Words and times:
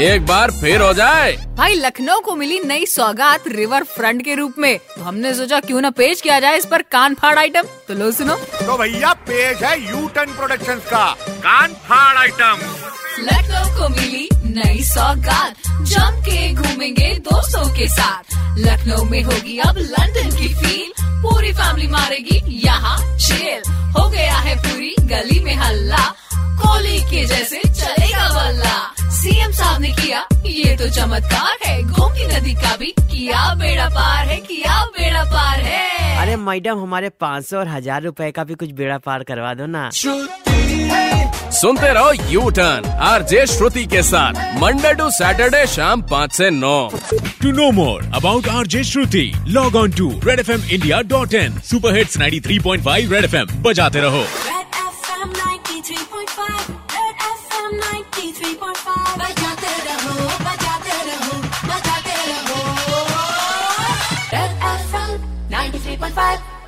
एक 0.00 0.26
बार 0.26 0.50
फिर 0.50 0.80
हो 0.80 0.92
जाए। 0.92 1.32
भाई 1.56 1.74
लखनऊ 1.74 2.20
को 2.20 2.34
मिली 2.34 2.58
नई 2.60 2.86
सौगात 2.86 3.48
रिवर 3.48 3.84
फ्रंट 3.84 4.22
के 4.24 4.34
रूप 4.34 4.54
में। 4.58 4.78
तो 4.78 5.02
हमने 5.02 5.34
सोचा 5.34 5.60
क्यों 5.60 5.80
ना 5.80 5.90
पेश 5.90 6.20
किया 6.20 6.40
जाए 6.40 6.58
इस 6.58 6.66
पर 6.66 6.82
कान 6.82 7.14
फाड़ 7.14 7.38
आइटम 7.38 7.62
तो 7.88 7.94
लो 7.94 8.10
सुनो। 8.12 8.34
तो 8.36 8.76
भैया 8.78 9.12
पेश 9.12 9.62
है 9.62 9.78
यू 9.80 10.08
टर्न 10.08 10.32
प्रोडक्शन 10.32 10.78
का 10.90 11.06
कान 11.46 11.74
फाड़ 11.88 12.16
आइटम 12.16 12.56
लखनऊ 13.20 13.76
को 13.78 13.88
मिली 13.88 14.28
नई 14.44 14.82
सौगात 14.84 15.54
जम 15.82 16.20
के 16.20 16.52
घूमेंगे 16.54 17.14
दोस्तों 17.20 17.68
के 17.76 17.88
साथ। 17.88 18.58
लखनऊ 18.58 19.04
में 19.04 19.22
होगी 19.22 19.58
अब 19.58 19.78
लंदन 19.78 20.30
की 20.30 20.48
फील 20.54 20.92
पूरी 21.24 21.52
फैमिली 21.52 21.86
मारेगी 21.88 22.40
यहाँ 22.64 22.96
शेर 23.18 23.62
हो 23.96 24.08
गया 24.10 24.36
है 24.38 24.54
पूरी 24.56 24.94
गली 25.02 25.40
में 25.40 25.54
हल्ला। 25.56 26.04
कोहली 26.60 27.00
के 27.10 27.24
जैसे 27.26 27.60
चलेगा 27.60 28.28
बल्ला 28.34 28.76
सीएम 29.14 29.52
साहब 29.52 29.80
ने 29.80 29.90
किया, 29.90 30.26
ये 30.46 30.76
तो 30.76 30.88
चमत्कार 30.90 31.56
है। 31.64 31.82
गोमती 31.84 32.26
नदी 32.26 32.54
का 32.54 32.76
भी 32.76 32.94
किया 33.00 33.54
बेड़ा 33.54 33.88
पार 33.88 34.24
है 34.24 34.24
किया 34.24 34.24
बेड़ा 34.24 34.24
पार 34.24 34.28
है। 34.28 34.33
अरे 36.34 36.42
मैडम 36.42 36.78
हमारे 36.82 37.08
पाँच 37.20 37.44
सौ 37.46 37.58
और 37.58 37.68
हज़ार 37.68 38.02
रुपए 38.02 38.30
का 38.36 38.44
भी 38.44 38.54
कुछ 38.60 38.70
बेड़ा 38.78 38.96
पार 39.06 39.22
करवा 39.24 39.52
दो 39.54 39.66
ना 39.74 39.88
सुनते 41.58 41.92
रहो 41.94 42.12
U 42.30 42.48
turn 42.58 42.86
R 43.08 43.22
J 43.32 43.44
Shruti 43.46 43.84
के 43.92 44.02
साथ 44.02 44.58
मंडे 44.62 44.92
टू 45.00 45.08
सैटरडे 45.18 45.64
शाम 45.74 46.02
पाँच 46.10 46.32
से 46.40 46.48
नौ 46.50 46.74
To 47.44 47.52
know 47.58 47.70
more 47.78 48.00
about 48.18 48.46
RJ 48.50 48.82
Shruti, 48.90 49.24
log 49.56 49.74
on 49.80 49.90
to 50.00 50.06
redfmindia.in. 50.28 51.58
Super 51.70 51.92
Hits 51.96 52.16
93.5 52.22 53.10
Red 53.14 53.26
FM. 53.30 53.52
बजाते 53.66 54.00
रहो 54.06 54.22
Red 54.50 54.78
FM 54.90 55.34
93.5 55.40 56.70
Red 56.94 57.26
FM 57.28 57.76
93.5 57.82 59.18
बजाते 59.22 59.74
रहो 59.88 60.16
बजाते 60.46 60.64
रहो 60.64 60.73
93.5 65.54 66.63